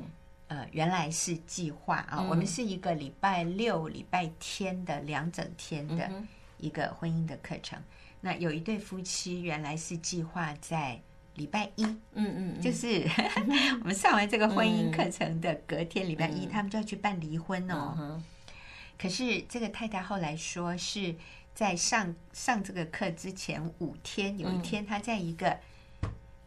[0.48, 6.10] 嗯呃，原来是计划啊，嗯、我们是一个礼拜六、礼拜天的两整天的
[6.58, 7.80] 一个婚姻的课程。
[7.80, 7.84] 嗯、
[8.22, 11.02] 那有一对夫妻原来是计划在
[11.36, 13.10] 礼拜一，嗯嗯，就是
[13.82, 17.96] 我们上完这个婚姻课程的隔天礼拜一，嗯、他们就要去办离婚哦。
[17.98, 18.24] 嗯、
[19.00, 21.16] 可是这个太太后来说是
[21.56, 25.58] 在上上这个课之前五天，有一天她在一个、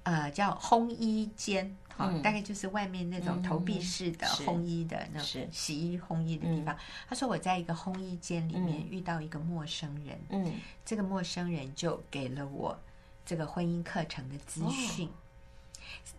[0.04, 1.76] 嗯、呃叫烘衣间，
[2.22, 6.76] 大概就是外面那种投币式的烘衣的那种洗衣烘衣的地方。
[7.08, 10.54] 他说我在一个烘衣间里面遇到一个陌生人，嗯，
[10.84, 12.78] 这个陌生人就给了我
[13.24, 15.06] 这个婚姻课程的资讯。
[15.06, 15.10] 哦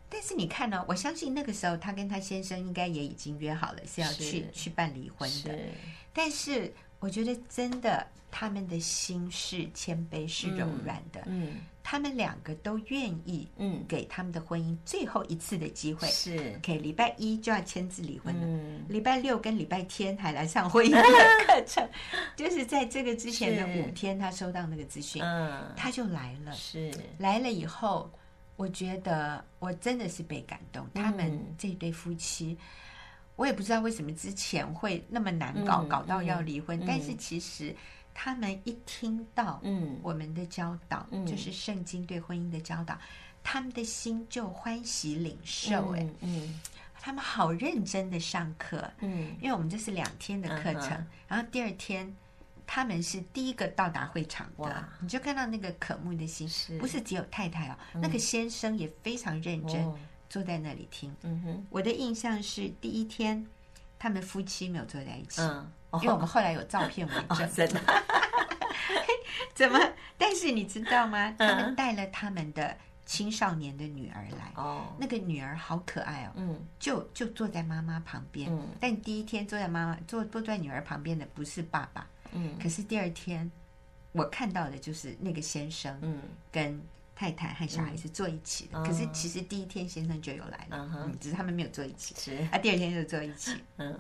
[0.10, 0.86] 但是你看呢、哦？
[0.88, 5.54] 我相信那个时候，她跟她先生应该也已经约好了是要去去办离婚的。
[6.14, 11.22] 但是我觉得真的，他们的心是谦卑，是柔软的。
[11.26, 16.08] 嗯，嗯他们两个都愿意，嗯，给他们的婚姻最后一次的机会。
[16.08, 18.42] 是，OK，礼拜一就要签字离婚了。
[18.44, 21.02] 嗯，礼拜六跟礼拜天还来上婚姻的
[21.48, 21.88] 课程，
[22.36, 26.52] 就是在这个之前的五天，他收到那个资讯，嗯，他就来了。
[26.54, 28.12] 是，来了以后。
[28.58, 32.58] 我觉得我真的是被感动，他们这对夫妻，
[33.38, 36.78] 我也不知道为什么之前会那么难搞，搞到要离婚。
[36.86, 37.74] 但是其实
[38.14, 39.62] 他们一听到
[40.02, 43.00] 我们的教导，就是圣经对婚姻的教导，
[43.42, 45.96] 他们的心就欢喜领受。
[45.96, 46.60] 哎，嗯，
[47.00, 52.14] 他们好认真的上课，嗯，因为我们这是两天的课程，然后第二天。
[52.70, 56.46] 他们是第一个到达会场的，你就看到那个渴慕的心，
[56.78, 59.90] 不是只有太太哦，那个先生也非常认真
[60.30, 61.16] 坐在那里听。
[61.24, 63.46] 嗯哼，我的印象是第一天
[64.00, 65.42] 他们夫妻没有坐在一起，
[65.94, 67.50] 因为我们后来有照片为证。
[67.54, 67.82] 真的？
[69.56, 69.80] 怎么？
[70.18, 71.34] 但是你知道吗？
[71.38, 78.52] 他们带了他们的青少年的女儿来，哦，那个女儿好可爱哦，嗯，就就坐在妈妈旁边。
[78.80, 82.08] 但第一天坐在妈妈坐坐在女儿旁边的不是爸爸。
[82.34, 83.50] 嗯，可是第二天
[84.12, 86.80] 我看到的就是那个先生，嗯，跟
[87.18, 88.82] 太太和小孩是坐一起的。
[88.84, 92.14] 可是其实第一天先生就有来了，嗯，只是他们没有坐一起。
[92.18, 92.36] 是。
[92.52, 93.52] 啊，第二天就坐一起。
[93.78, 94.00] 嗯，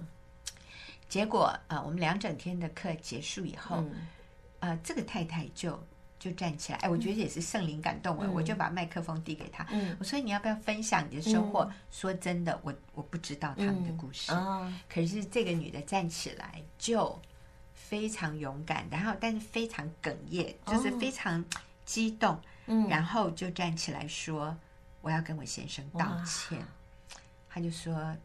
[1.10, 3.84] 结果啊，我们两整天的课结束以后，
[4.60, 5.84] 呃，这个太太就
[6.20, 9.68] 就站起来，哎，我觉得也是圣灵感动我，我就把麦克风递给他，
[10.00, 11.68] 我说你要不要分享你的收获？
[11.92, 14.32] 说真的，我我不知道他们的故事，
[14.88, 17.20] 可是这个女的站起来就。
[17.80, 21.46] 非常勇敢，然后但是非常哽咽，就是非常
[21.86, 24.56] 激动，嗯，然后就站起来说
[25.02, 26.58] ：“我要跟我先生道歉。”
[27.50, 28.16] 他就说：“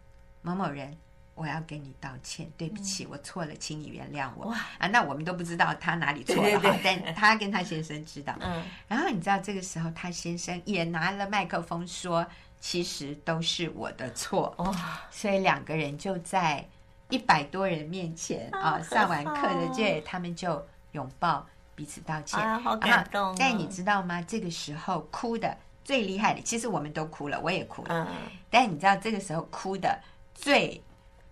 [0.42, 0.96] 某某人，
[1.35, 8.37] 我要跟你道歉，对不起，我错了，请你原谅我。”啊，那我们都不知道他哪里错了哈，但他跟他先生知道。
[8.40, 12.26] 嗯，然后你知道这个时候，他先生也拿了麦克风说
[12.61, 16.66] ：“其实都是我的错。”哇，所以两个人就在。
[17.09, 21.46] 一百多人面前啊，上完课的这他们就拥抱
[21.83, 23.35] 彼此道歉，啊，好感动。
[23.37, 24.23] 但你知道吗？
[24.23, 28.07] 这个时候哭的最厉害的，其实我们都哭了，我也哭了。
[28.49, 30.01] 但你知道这个时候哭的
[30.33, 30.81] 最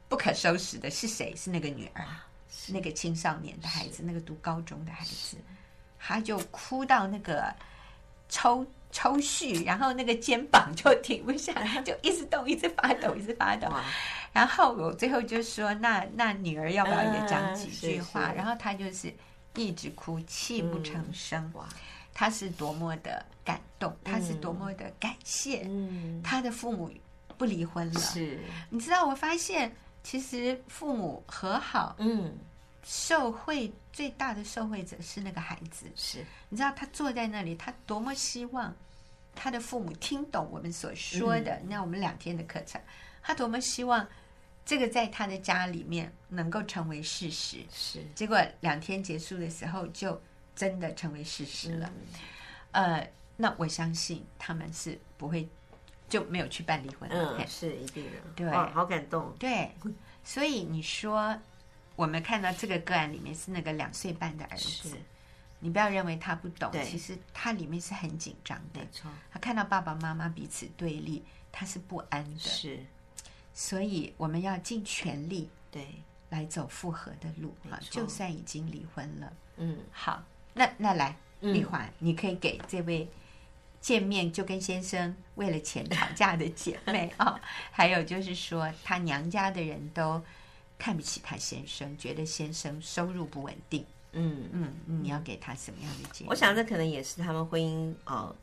[0.09, 1.33] 不可收拾的是谁？
[1.37, 2.05] 是那个女儿，
[2.51, 5.37] 是那个青少年的孩子，那个读高中的孩子，
[6.01, 7.55] 他就哭到那个
[8.29, 13.69] 抽抽搐，然后那个肩膀就停不下来， 就一直动，一直发抖，一直发抖。
[14.33, 19.13] 然后我最后就说：“那那女儿要不要也讲几句话？”啊、然后她就是
[19.55, 21.51] 一直哭，泣不成声。
[21.55, 21.69] 哇、
[22.13, 22.31] 他！
[22.31, 25.63] 是多么的感动，她、嗯、是多么的感谢。
[25.65, 26.91] 嗯，她的父母
[27.39, 28.01] 不离婚了。
[28.01, 32.37] 是，你知道，我发现其实父母和好，嗯，
[32.85, 35.87] 受惠最大的受惠者是那个孩子。
[35.97, 38.75] 是，你知道，他坐在那里，他多么希望
[39.35, 41.53] 他的父母听懂我们所说的。
[41.57, 42.81] 嗯、那我们两天的课程，
[43.23, 44.07] 他多么希望。
[44.71, 50.23] 这个在他的家里面能够成为事实，是结果两天结束的时候就
[50.55, 51.93] 真的成为事实了。
[52.71, 55.49] 呃，那我相信他们是不会
[56.09, 58.19] 就没有去办离婚，嗯，是一定的。
[58.37, 59.35] 对，好感动。
[59.41, 59.75] 对，
[60.23, 61.37] 所以你说
[61.97, 64.97] 我们看到这个个案里面是那个两岁半的儿子，
[65.59, 68.79] 你不要认为他不懂，其实他里面是很紧张的。
[68.79, 72.39] 没错，他看到爸爸妈妈彼此对立，他是不安的。
[72.39, 72.79] 是。
[73.61, 75.87] 所以我们要尽全力对
[76.31, 77.79] 来走复合的路啊！
[77.91, 83.07] 就算已经离婚了，嗯，好，那那来丽华，你可以给这位
[83.79, 87.39] 见面就跟先生为了钱吵架的姐妹啊，
[87.71, 90.23] 还有就是说她娘家的人都
[90.79, 96.31] 看不起她先生，觉得先生收入不稳定，嗯嗯，你要给他什么样的建议？
[96.31, 98.35] 我想这可能也是他们婚姻啊。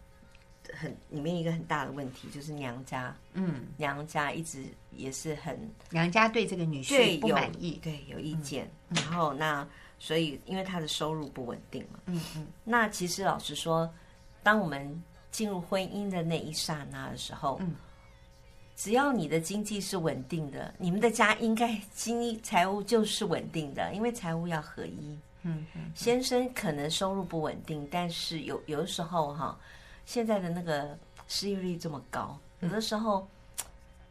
[0.74, 5.58] 很里面一个很大的问题就是娘家，嗯，娘家一直也是很
[5.90, 8.70] 娘家对这个女婿不满意，对，有意见。
[8.90, 9.68] 然后那
[10.00, 12.48] 所以因为他的收入不稳定嘛，嗯嗯。
[12.64, 13.90] 那其实老实说，
[14.44, 17.76] 当我们进入婚姻的那一刹那的时候，嗯，
[18.76, 25.18] 只要你的经济是稳定的，你们的家应该经济财务就是稳定的，因为财务要合一。
[25.44, 29.58] 嗯嗯，先生可能收入不稳定，但是有有的时候哈，
[30.08, 33.28] 现在的那个失业率这么高，有的时候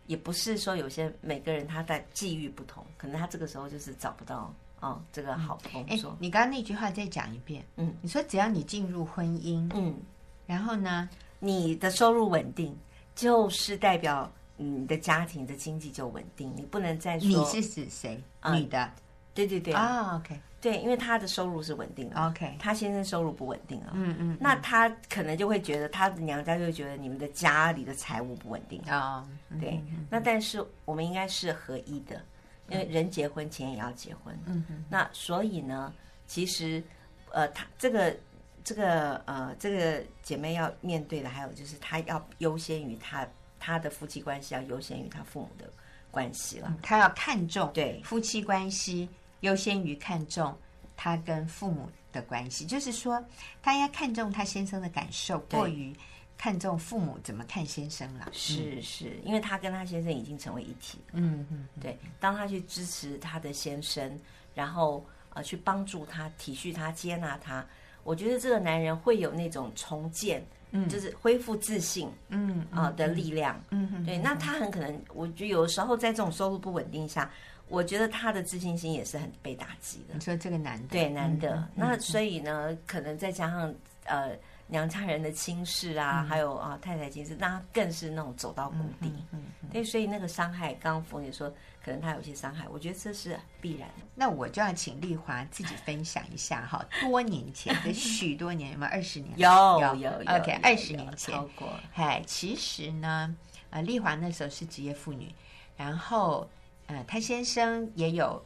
[0.07, 6.11] 也不是说有些每个人他的际遇不同，可能他这个时候就是找不到哦这个好的工作。
[6.11, 7.65] 哎，你刚刚那句话再讲一遍。
[7.75, 9.99] 嗯，你说只要你进入婚姻，嗯，
[10.47, 11.09] 然后呢，
[11.41, 12.79] 你的收入稳定，
[13.17, 14.31] 就是代表。
[14.59, 18.19] 你的家庭的经济就稳定，你不能再说你是指谁？
[18.53, 18.91] 女的，
[19.37, 19.73] 对对对。
[19.73, 29.25] 啊，OK，对，因为他的收入是稳定的，OK，他先生收入不稳定了，嗯嗯，那他可能就会觉得他的娘家就会觉得你们的家里的财务不稳定啊，
[29.61, 32.21] 对，那但是我们应该是合一的，
[32.69, 35.93] 因为人结婚钱也要结婚，嗯嗯，那所以呢，
[36.27, 36.83] 其实
[37.31, 38.17] 呃，他这个
[38.65, 43.25] 这个呃，这个姐妹要面对的还有就是她要优先于她。
[43.59, 45.69] 她的夫妻关系要优先于她父母的
[46.11, 48.01] 关系了，他要看重对。
[48.05, 49.09] 夫妻关系
[49.41, 50.57] 优先于看重
[50.97, 53.23] 他跟父母的关系，就是说
[53.63, 55.95] 他应该看重他先生的感受，过于
[56.39, 58.29] 看重父母怎么看先生了。
[58.33, 60.99] 是是，因为他跟他先生已经成为一体。
[61.13, 64.19] 嗯嗯，对，当他去支持他的先生，
[64.55, 67.67] 然后呃去帮助他、体恤他、接纳他，
[68.05, 70.45] 我觉得这个男人会有那种重建。
[70.73, 77.31] 嗯，就是恢复自信，嗯啊的力量，嗯嗯，对，那他很可能，我觉得有时候在这种收入不稳定下，
[77.69, 80.15] 我觉得他的自信心也是很被打击的。
[80.15, 83.75] 你说这个男的，对，男的，那所以呢，可能再加上
[84.05, 84.31] 呃
[84.67, 89.13] 娘家人的轻视啊，还有啊太太轻视，那他更是那种走到谷底。
[89.33, 91.53] 嗯，对，所以那个伤害，刚刚冯姐说。
[91.85, 94.05] 可能他有些伤害，我觉得这是必然的。
[94.13, 99.39] 那我就要请丽华自己分享一下哈， 多年前的许多年，有没有二十年？
[99.39, 99.49] 有
[99.81, 101.69] 有有，，OK，二十年前超过。
[101.93, 103.33] 嗨，其实呢，
[103.71, 105.33] 呃，丽华那时候是职业妇女，
[105.77, 106.51] 然后
[106.87, 108.45] 呃，他先生也有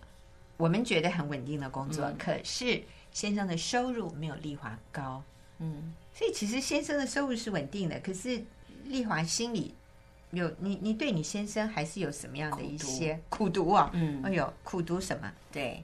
[0.57, 5.23] 我们觉得很稳定的工作，嗯、可是先生的收入没有丽华高，
[5.59, 8.43] 嗯，所以其实先生的收入是稳定的，可是
[8.85, 9.75] 丽华心里。
[10.33, 13.91] 有你，你对你先生还是有什么样的一些苦读啊？
[13.95, 15.29] 嗯，哎呦，苦读什么？
[15.51, 15.83] 对，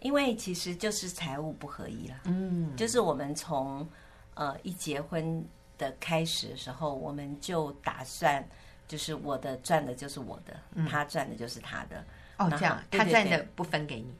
[0.00, 2.16] 因为其实就是财务不合一了。
[2.24, 3.88] 嗯，就是我们从
[4.34, 5.46] 呃一结婚
[5.78, 8.44] 的开始的时候，我们就打算，
[8.88, 12.04] 就是我的赚的就是我的，嗯、他赚的就是他的。
[12.38, 14.14] 哦，这样，他赚的不分给你，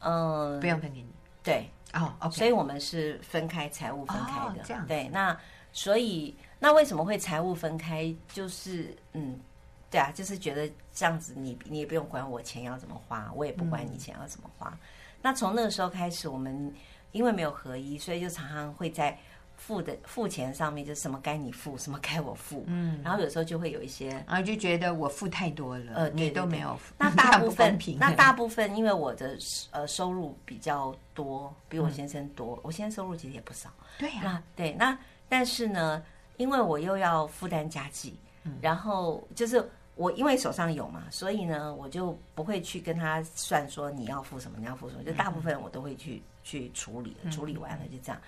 [0.00, 1.08] 嗯，不用分给你。
[1.42, 4.60] 对，哦，okay、所以我们是分开财务分开的。
[4.60, 5.38] 哦、这样，对，那
[5.72, 6.36] 所以。
[6.62, 8.14] 那为什么会财务分开？
[8.34, 9.40] 就是嗯，
[9.90, 14.68] 对啊，就是觉得这样子你，你你也不用管我钱要怎么花，我也不管你钱要怎么花。
[14.68, 14.78] 嗯、
[15.22, 16.70] 那从那个时候开始，我们
[17.12, 19.18] 因为没有合一，所以就常常会在
[19.66, 22.64] 付的付钱上面，就什么该你付，什么该我付。
[22.66, 26.94] 嗯，然后有时候就会有一些，然后就觉得我付太多了，呃，你都没有付。
[26.98, 29.36] 那 大部分，那大部分因为我的
[29.70, 33.70] 呃收入比较多，比我先生多，嗯、我先生收入其实也不少。
[33.98, 36.02] 对呀、啊，对，那但是呢？
[36.36, 38.16] 因为我又要负担家计，
[38.62, 39.62] 然后就是
[39.94, 48.18] 我因为手上有嘛，所以呢，我就不会去跟他算说你要付什么，你要付什么，就大部分我都会去去处理，处理完了就这样。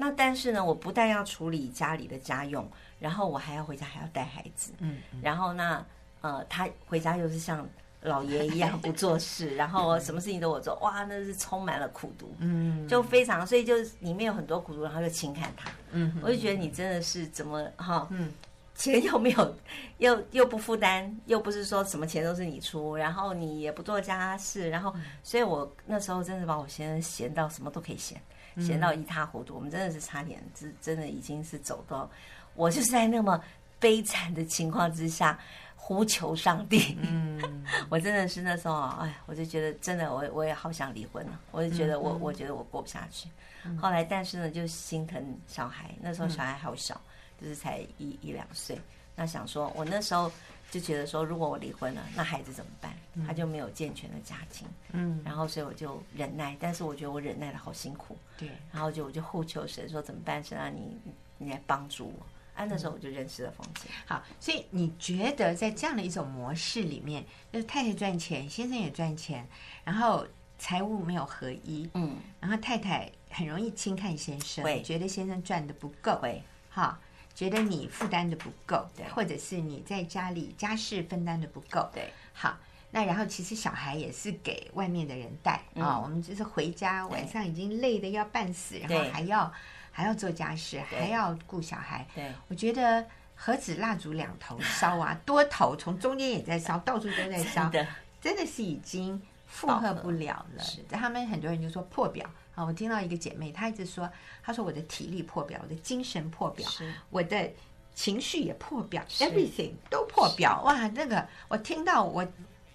[0.00, 2.66] 那但是呢，我不但要处理家里的家用，
[2.98, 5.84] 然后我还要回家还要带孩子，嗯，然后那
[6.22, 7.68] 呃，他回家又是像。
[8.02, 18.32] 老爷一样不做事，然后什么事情都我做，哇，那是充满了苦读，嗯，就非常，所以就里面有很多苦读，然后就轻看他，嗯，我就觉得你真的是怎么哈，嗯，
[18.74, 19.54] 钱又没有，
[19.98, 28.18] 又又不负担，又不是说什么钱都是你出，然后你也不做家事，然后，所以我那时候真的把我先生嫌到什么都可以嫌，
[28.58, 32.10] 嫌到一塌糊涂，我们真的是差点，真真的已经是走到，
[32.54, 33.42] 我就是在那么
[33.78, 35.38] 悲惨的情况之下。
[35.82, 41.40] 呼求上帝，嗯， 我真的是那时候，哎，我就觉得真的，我我也好想离婚了。
[41.50, 43.28] 我就觉得我，我觉得我过不下去。
[43.76, 45.90] 后来，但是呢，就心疼小孩。
[46.00, 47.00] 那时候小孩好小，
[47.40, 48.78] 就是才一一两岁。
[49.16, 50.30] 那想说，我那时候
[50.70, 52.94] 就觉得说，如果我离婚了，那孩子怎么办？
[53.26, 54.68] 他就没有健全的家庭。
[54.92, 58.16] 嗯，然后所以我就忍耐，但是我觉得我忍耐的好辛苦。
[58.38, 60.42] 对，然后就我就呼求神说，怎么办？
[60.42, 60.96] 神啊，你
[61.38, 62.26] 你来帮助我。
[62.54, 63.88] 啊，那时候我就认识了冯姐。
[64.06, 69.46] 好，所以你觉得在这样的一种模式里面，就是太太赚钱，先生也赚钱，
[69.82, 70.26] 然后
[70.58, 77.00] 财务没有合一，嗯，然后太太很容易轻看先生，会觉得先生赚的不够，会，哈，
[77.40, 82.54] 觉得你负担的不够，对，或者是你在家里家事分担的不够，对，好，
[82.90, 85.82] 那然后其实小孩也是给外面的人带啊、嗯。
[85.82, 89.50] 哦，我们就是回家晚上已经累得要半死，然后还要
[89.90, 93.06] 还要做家事，还要顾小孩，对，我觉得。
[93.42, 97.88] 何止蜡烛两头烧啊， 多头从中间也在烧，到处都在烧，真的，
[98.20, 100.62] 真的是已经负荷不了了。
[100.90, 102.28] 他们很多人就说破表
[102.60, 104.10] 啊，我听到一个姐妹，她一直说，
[104.42, 106.68] 她说我的体力破表，我的精神破表，
[107.10, 107.50] 我的
[107.94, 110.62] 情绪也破表，everything 都破表。
[110.62, 112.26] 哇，那个我听到我。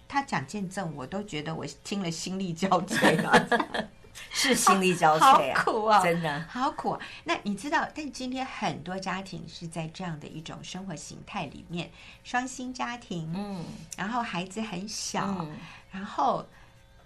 [0.07, 3.33] 他讲见证，我都觉得我听了心力交瘁啊
[4.29, 6.99] 是心力交瘁啊，好苦啊，真的好苦啊。
[7.23, 11.89] 那你知道，但今天很多家庭是在这样的一种生活形态里面，
[12.23, 13.65] 双薪家庭，嗯，
[13.97, 15.57] 然后孩子很小，嗯、
[15.91, 16.45] 然后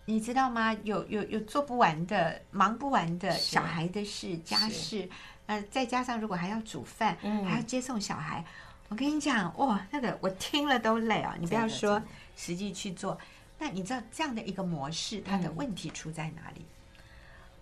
[0.10, 0.74] 你知道吗？
[0.84, 5.08] 有有有做不完的、忙不完的小孩的事、家事，
[5.46, 8.44] 呃，再加上如果还要煮饭，嗯、还要接送小孩，
[8.88, 11.36] 我跟你讲，哇，那个我听了都累啊！
[11.40, 12.02] 你不要说。
[12.36, 13.20] 实际去做，
[13.60, 16.66] 那你知道这样的一个模式，它的问题出在哪里？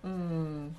[0.04, 0.74] 嗯，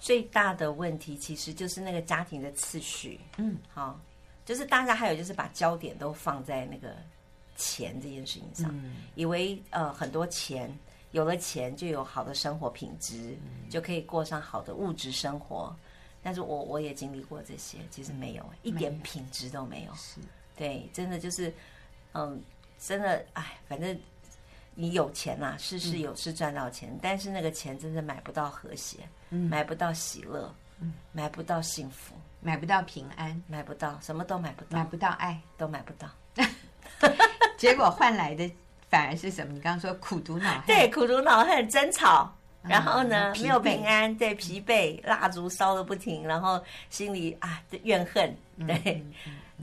[0.00, 3.20] 最大的问题其实就是那个家庭的次序。
[3.36, 4.00] 嗯，好，
[4.44, 6.96] 就是大家还有就是把焦点都放在那个
[7.56, 10.74] 钱这件事情上，嗯、以为呃很多钱，
[11.16, 15.74] 有了钱就有好的生活品质，嗯、就可以过上好的物质生活。
[16.22, 19.94] 但是我我也经历过这些，其实没有、嗯、一点品质都没有。
[19.94, 20.20] 是，
[20.56, 21.52] 对，真的就是
[22.12, 22.42] 嗯。
[22.78, 23.98] 真的，哎，反正
[24.74, 28.98] 你有钱呐、啊，事事有是赚到钱，嗯、但是那个钱真的买不到和谐，
[29.30, 36.06] 嗯、买不到喜乐，嗯、买不到幸福，买不到平安，买不到，什么都买不到，买不到爱，都买不到。
[37.56, 38.44] 结果换来的
[38.88, 39.52] 反而是什么？
[39.52, 42.32] 你刚刚说苦毒恼恨，对，苦毒恼恨，争吵，
[42.62, 49.04] 然后呢，嗯、没有平安，对，疲惫，蜡烛烧的不停，然后心里啊，怨恨，对，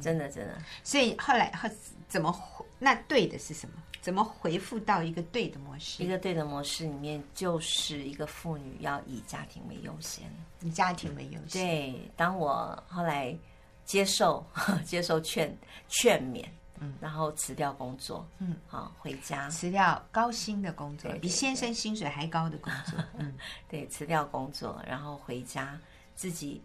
[0.02, 0.58] 真的，真的。
[0.84, 1.70] 所以后来后
[2.08, 2.34] 怎么？
[2.80, 3.76] 那对的是什么？
[4.02, 6.04] 怎么回复到一个对的模式？
[6.04, 10.26] 一个对的模式里面，就是一个妇女要以家庭为优先，
[10.60, 11.66] 以家庭为优先。
[11.66, 13.34] 对，当我后来
[13.86, 14.46] 接受
[14.84, 15.58] 接受劝
[15.88, 16.44] 劝勉，
[16.84, 23.34] 嗯，然后辞掉工作，嗯，好回家，辞掉高薪的工作，比先生薪水还高的工作，嗯，
[23.70, 25.80] 对，辞掉工作，然后回家
[26.16, 26.62] 自己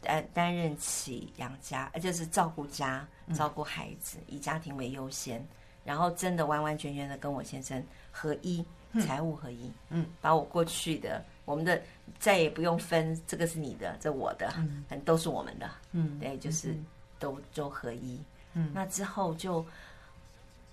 [0.00, 5.46] 担担任起养家，就是照顾家、照顾孩子，以家庭为优先。
[5.82, 8.62] 然后真的完完全全的跟我先生合一，
[8.92, 11.82] 嗯、财务合一，嗯，把我过去的我们的
[12.18, 16.76] 再也不用分，这个是你的，这我的，嗯，都是我们的，嗯，对，就是
[17.18, 18.20] 都都合一，
[18.54, 19.64] 嗯，那之后就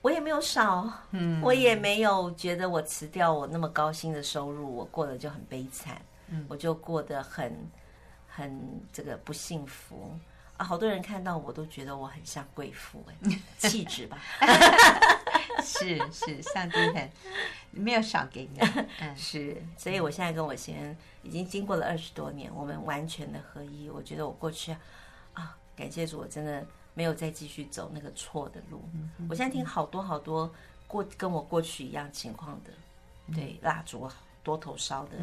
[0.01, 7.53] 我也没有少，嗯，我也没有觉得我辞掉我那么高薪的收入，我过得就很悲惨，嗯，我就过得很
[8.27, 10.17] 很这个不幸福。
[10.57, 14.17] 啊，好多人看到我都觉得我很像贵妇哎， 气质吧，
[15.63, 17.07] 是 是，上帝很
[17.69, 18.59] 没有少给你，
[18.99, 23.87] 嗯，是，所以我现在跟我先生已经经过了二十多年，我们完全的合一。
[23.87, 24.75] 我觉得我过去
[25.33, 26.65] 啊，感谢主，我真的
[26.97, 28.81] 没有再继续走那个错的路。
[29.29, 30.51] 我现在听好多好多
[30.87, 32.71] 过跟我过去一样情况的，
[33.35, 34.09] 对，蜡烛
[34.41, 35.17] 多头烧的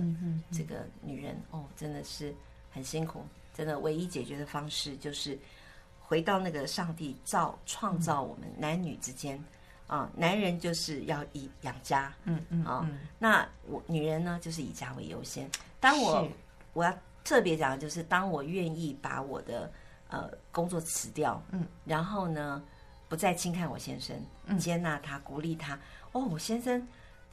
[0.53, 2.33] 这个女人哦，真的是
[2.70, 3.25] 很辛苦。
[3.53, 5.37] 真的，唯一解决的方式就是
[6.01, 9.43] 回到那个上帝造创造我们男女之间
[9.89, 15.51] 啊，男人就是要以养家，嗯嗯啊，那我女人呢就是以家为优先。
[15.81, 16.29] 当我
[16.72, 19.72] 我要特别讲的就是，当我愿意把我的
[20.15, 22.62] 呃工作辞掉，嗯，然后呢
[23.09, 24.17] 不再轻看我先生，
[24.59, 25.79] 接纳他，鼓励他。
[26.12, 26.87] 哦，我先生。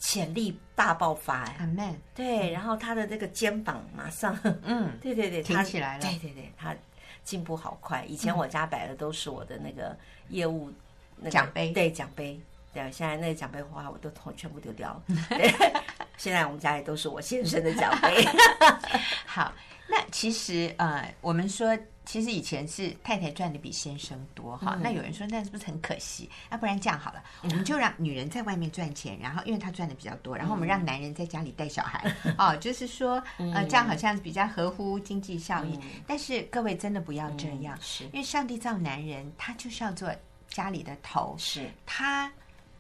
[0.04, 1.94] 潜力大爆发哎，Amen。
[2.16, 6.76] 对，然后他的这个肩膀马上，嗯， 对对对，挺起来了，对对对，他
[7.24, 8.04] 进步好快。
[8.06, 9.96] 以前我家摆的都是我的那个
[10.30, 10.72] 业务
[11.18, 12.42] 那奖杯，对奖杯，
[12.74, 15.04] 对，现在那个奖杯花我都全部丢掉了。
[16.22, 18.24] 现在我们家里都是我先生的奖杯。
[19.26, 19.52] 好，
[19.90, 21.76] 那其实呃，我们说。
[22.04, 26.28] 其实以前是太太赚的比先生多哈，嗯、那有人说那是不是很可惜？
[26.50, 35.80] 那、啊、不然这样好了，我们就让女人在外面赚钱，然后因为她赚的比较多，然后我们让男人在家里带小孩， 嗯、哦，就是说呃这样好像比较合乎经济效益。
[35.84, 37.80] 嗯、但是各位真的不要这样，
[38.12, 40.12] 因为上帝造男人，他就是要做
[40.50, 42.30] 家里的头，是他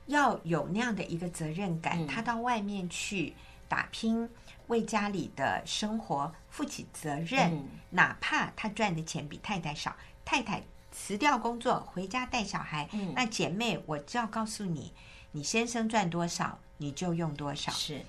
[0.08, 3.34] 要有那样的一个责任感，嗯、他到外面去
[3.68, 4.30] 打拼。
[4.68, 9.94] 为家里的生活负起责任，嗯、哪怕他赚的钱比太太少，
[10.24, 14.94] 太太辞掉工作回家带小孩，嗯、那姐妹，我就要告诉你，
[15.34, 17.70] 你先生赚多少，你就用多少。
[17.74, 18.06] 是，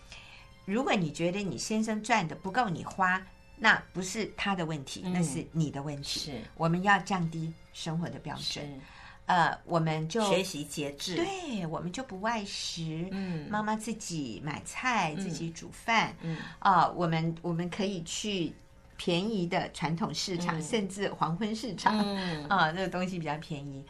[0.64, 3.20] 如果你觉得你先生赚的不够你花，
[3.57, 6.20] 那不是他的问题，嗯、那是你的问题。
[6.20, 8.80] 是，我们要降低生活的标准。
[9.26, 13.08] 呃，我们就学习节制，对，我们就不外食。
[13.12, 16.14] 嗯，妈妈自己买菜，自己煮饭。
[16.22, 18.52] 嗯，啊，我们我们可以去
[18.96, 23.84] 便宜的传统市场，嗯、甚至黄昏市场，嗯、 啊，那个东西比较便宜。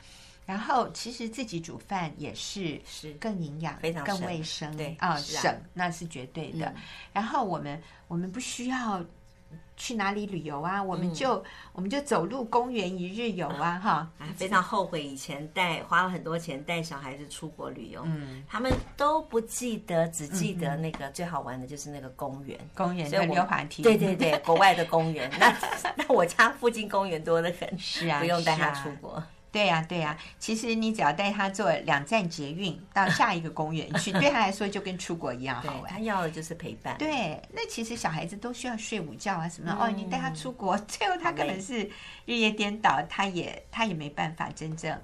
[0.45, 6.67] 然后其实自己煮饭也是是更营养、非常更卫生，对啊，省那是绝对的。
[6.67, 6.75] 嗯、
[7.15, 9.05] 然后我们我们不需要。
[9.77, 10.83] 去哪里旅游啊？
[10.83, 13.81] 我们就、嗯、我们就走路公园一日游啊！
[13.83, 25.31] 哈、啊，非常后悔以前带花了很多钱带小孩子出国旅游，嗯，他们都不记得，只记得那个最好玩的就是那个公园，公园的溜滑梯，对对对， 国外的公园。
[25.41, 25.53] 那
[25.97, 29.23] 那我家附近公园多得很，是啊，不用带他出国。
[29.53, 35.93] 对呀、啊，对呀、啊，其实你只要带他坐两站捷运到下一个公园去， 对他来说就跟出国一样好玩。
[35.93, 36.97] 他要的就是陪伴。
[36.97, 39.77] 对，那其实小孩子都需要睡午觉啊什么的。
[39.77, 41.83] 嗯、哦，你带他出国，最后他可能是
[42.25, 44.99] 日夜颠倒，他也他也没办法真正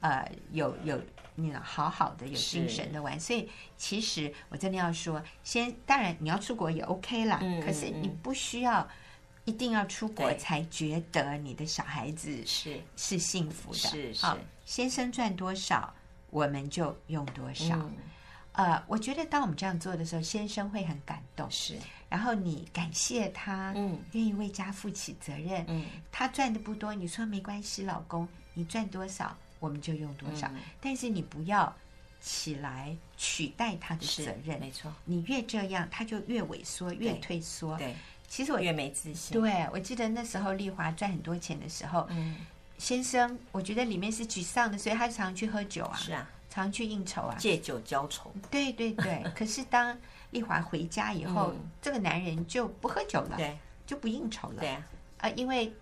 [0.00, 1.00] 呃有有
[1.36, 3.18] 那种好好的有精神的玩。
[3.20, 8.88] 所以其实我真的要说，先当然你要出国也 OK 啦，嗯、可是你不需要。
[9.44, 13.78] 一定要出国才觉得你的小孩子是是幸福的。
[13.78, 14.26] 是是，
[14.64, 15.92] 先生赚多少，
[16.30, 17.76] 我们就用多少。
[17.76, 21.50] 嗯、呃，我觉得当我们这样做的时候，先生会很感动。
[21.50, 21.76] 是，
[22.08, 25.62] 然后你感谢他，嗯，愿意为家负起责任。
[25.68, 30.48] 嗯，他赚的不多，你说没关系，老公，你赚多少我们就用多少。
[30.54, 31.70] 嗯、但是你不要
[32.22, 34.58] 起来取代他的责任。
[34.58, 37.76] 没错，你越这样，他就越萎缩，越退缩。
[37.76, 37.94] 对。
[38.34, 39.40] 对其实我越没自信。
[39.40, 42.36] 对，我记得那时候丽华赚很多钱的时候，嗯，
[42.78, 48.32] 先生，我觉得里面是沮丧的，所以他常常去喝酒啊，是啊，常去应酬啊，借酒浇愁。
[48.50, 49.22] 对对对。
[49.36, 49.96] 可是当
[50.30, 53.56] 丽华回家以后，嗯、这个男人就不喝酒了，对，
[53.86, 54.84] 就不应酬了，对啊，
[55.18, 55.72] 呃，因为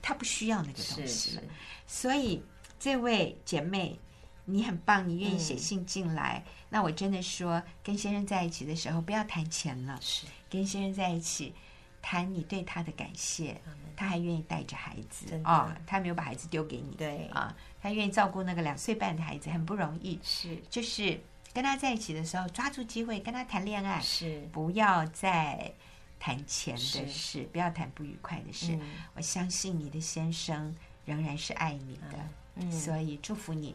[0.00, 1.42] 他不需要那个东西了。
[1.86, 2.42] 所以
[2.80, 3.98] 这位姐妹，
[4.46, 10.26] 你很棒，你愿意写信进来，嗯、那我真的说，跟先生在一起的时候，不要谈钱了，是。
[10.50, 11.54] 跟先生在一起，
[12.00, 20.18] 谈你对他的感谢，嗯、他还愿意带着孩子啊、哦，他没有把孩子丢给你，对啊，他愿意照顾那个两岁半的孩子，很不容易。
[20.22, 21.20] 是，就是
[21.52, 25.72] 跟他在一起的时候，抓住机会跟他谈恋爱，是，不要再
[26.20, 28.74] 谈钱的事，不要谈不愉快的事。
[28.76, 28.80] 嗯、
[29.14, 30.74] 我相信你的先生
[31.04, 32.18] 仍然是爱你的，
[32.56, 33.74] 嗯、所以祝福你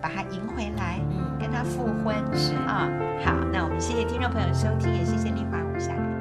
[0.00, 2.14] 把他赢回来，嗯、跟他复婚。
[2.36, 2.86] 是啊，
[3.24, 6.11] 好，那我们谢谢听众朋友收听，也谢谢丽华，我们下个。